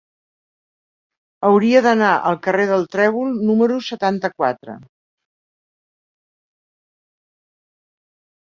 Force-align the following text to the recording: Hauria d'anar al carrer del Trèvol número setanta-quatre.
Hauria 1.49 1.81
d'anar 1.87 2.13
al 2.29 2.39
carrer 2.47 2.65
del 2.71 2.87
Trèvol 2.95 3.35
número 3.51 3.77
setanta-quatre. 3.89 4.77